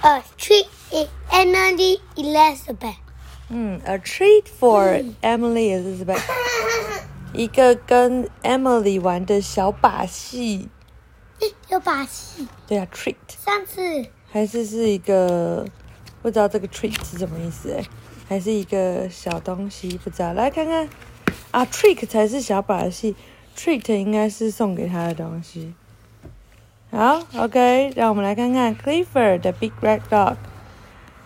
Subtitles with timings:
[0.00, 2.94] A treat is Emily Elizabeth.
[3.50, 6.22] 嗯，a treat for Emily Elizabeth，
[7.32, 10.68] 一个跟 Emily 玩的小把戏。
[11.68, 12.46] 有把戏。
[12.66, 13.16] 对啊，treat。
[13.44, 15.66] 上次还是是一个
[16.22, 17.84] 不知道这个 treat 是什么意思哎，
[18.28, 20.88] 还是一个小东西不知道，来看看
[21.50, 23.16] 啊，trick 才是小把戏
[23.56, 25.74] ，treat 应该是送给他的东西。
[26.91, 30.35] 好，OK，让我们来看看 Clifford the Big Red Dog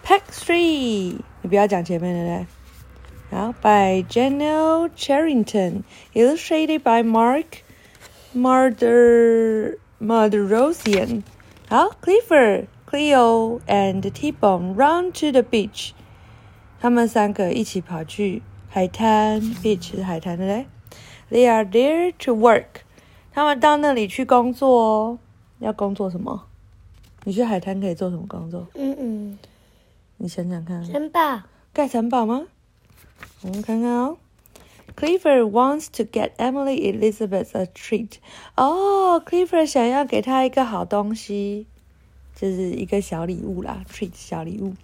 [0.03, 2.47] Pack Three，你不要讲前面的嘞。
[3.29, 7.45] 好，by Janelle Charrington，illustrated by Mark
[8.35, 11.23] Marder Marderosian。
[11.69, 15.91] 好，Clifford。Cleo and T-Bone run to the beach。
[16.79, 20.67] 他们三个一起跑去海滩，beach 是海滩的嘞。
[21.29, 22.83] They are there to work。
[23.33, 25.19] 他们到那里去工作哦。
[25.62, 26.46] 要工作什么？
[27.24, 28.66] 你去海滩可以做什么工作？
[28.74, 29.38] 嗯嗯，
[30.16, 30.84] 你想想看。
[30.84, 31.42] 城堡。
[31.72, 32.46] 盖城堡吗？
[33.42, 34.16] 我们看看哦。
[34.94, 38.14] Clifford wants to get Emily Elizabeth a treat。
[38.56, 41.66] 哦，Clifford 想要给她一个好东西。
[42.34, 44.74] 就是一个小礼物啦，treat 小礼物。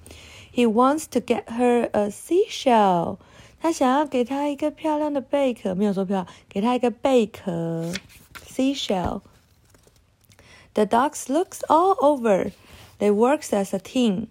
[0.54, 3.16] He wants to get her a seashell。
[3.60, 7.92] 他想要给她一个漂亮的贝壳，没有说漂亮，给她一个贝壳
[8.46, 9.22] ，seashell。
[10.78, 12.52] The dogs looks all over.
[13.00, 14.28] They works as a team.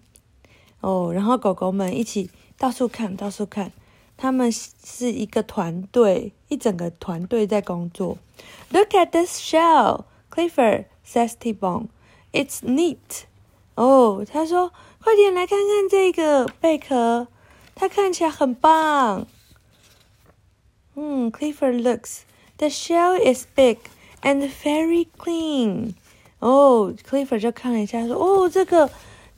[0.80, 3.70] 哦，然后狗狗们一起到处看，到处看，
[4.16, 8.16] 他们是一个团队，一整个团队在工作。
[8.70, 11.88] Look at this shell, Clifford says T-Bone.
[12.32, 13.24] It's neat.
[13.74, 14.72] 哦，他说
[15.04, 17.28] ：“快点来看看这个贝壳，
[17.74, 19.26] 它看起来很棒。”
[20.96, 22.20] 嗯，Clifford looks.
[22.56, 23.80] The shell is big
[24.22, 25.92] and very clean.
[26.40, 28.90] 哦，Clifford 就看了一下，说：“哦，这个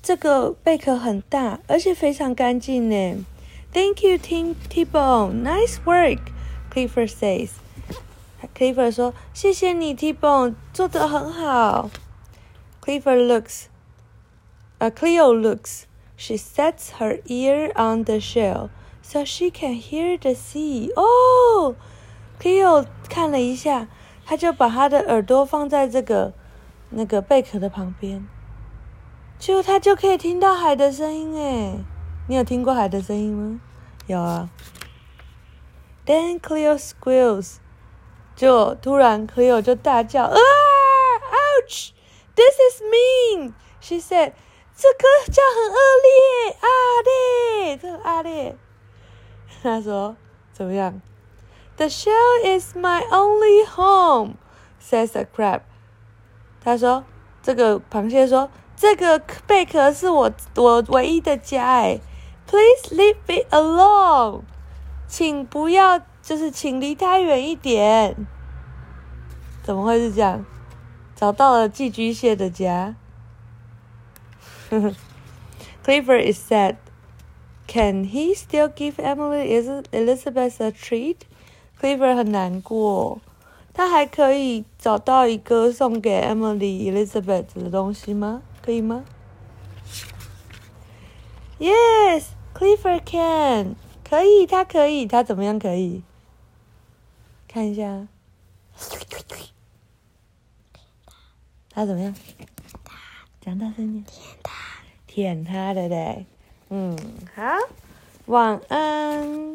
[0.02, 3.24] 这个贝壳很大，而且非常干净呢。”
[3.72, 5.42] Thank you, Tim T-Bone.
[5.42, 6.18] Nice work,
[6.72, 7.50] Clifford says.
[8.54, 11.88] Clifford 说：“谢谢你，T-Bone，做得很好。”
[12.84, 13.66] Clifford looks.
[14.78, 15.84] Uh, Cleo looks.
[16.16, 18.68] She sets her ear on the shell
[19.02, 20.90] so she can hear the sea.
[20.94, 21.76] Oh,
[22.40, 23.88] Cleo 看了一下，
[24.26, 26.32] 她就把她的耳朵放在这个
[26.90, 28.28] 那个贝壳的旁边，
[29.38, 31.78] 就她就可以听到海的声音诶。
[32.28, 33.58] 你有听过海的声音吗？
[34.06, 34.50] 有啊。
[36.06, 37.56] Then Cleo squeals，
[38.34, 44.32] 就突然 Cleo 就大叫啊！Ouch！This is mean, she said.
[44.74, 46.66] 这个叫很恶劣，啊
[47.04, 48.56] 劣，这很恶劣。
[49.62, 50.16] 他说
[50.54, 51.02] 怎么样
[51.76, 54.38] ？The shell is my only home,
[54.80, 55.60] says the crab.
[56.62, 57.04] 他说
[57.42, 62.00] 这个螃蟹说这个贝壳是我我唯一的家哎。
[62.46, 64.42] Please leave it alone.
[65.06, 68.26] 请不要，就是请离它远一点。
[69.62, 70.44] 怎么会是这样？
[71.14, 72.96] 找到了寄居蟹的家。
[75.84, 76.76] Clifford is sad.
[77.68, 81.18] Can he still give Emily is Elizabeth a treat?
[81.80, 83.20] Clifford 很难过，
[83.72, 88.42] 他还可以找到一个送给 Emily Elizabeth 的东西吗？
[88.60, 89.04] 可以吗
[91.58, 93.76] ？Yes, Clifford can.
[94.08, 96.02] 可以，他可以，他怎么样可以？
[97.48, 98.08] 看一下。
[101.72, 102.14] 他怎么样？
[103.40, 104.04] 讲大声点。
[104.04, 104.52] 舔他，
[105.06, 106.26] 舔他的嘞。
[106.68, 106.98] 嗯，
[107.34, 107.42] 好，
[108.26, 109.54] 晚安。